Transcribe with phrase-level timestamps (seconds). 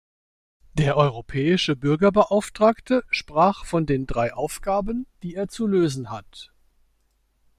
[0.73, 6.51] Der Europäische Bürgerbeauftragte sprach von den drei Aufgaben, die er zu lösen hat.